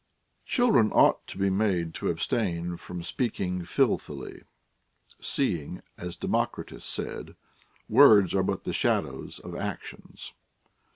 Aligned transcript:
Children 0.47 0.91
ought 0.93 1.27
to 1.27 1.37
be 1.37 1.51
made 1.51 1.93
to 1.93 2.09
abstain 2.09 2.75
from 2.75 3.03
speaking 3.03 3.61
filthily, 3.65 4.45
seeing, 5.19 5.83
as 5.95 6.15
Democritus 6.15 6.83
said, 6.85 7.35
words 7.87 8.33
are 8.33 8.41
but 8.41 8.63
the 8.63 8.73
shadows 8.73 9.37
of 9.37 9.55
actions. 9.55 10.33